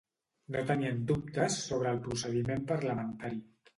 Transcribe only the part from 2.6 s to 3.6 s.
parlamentari.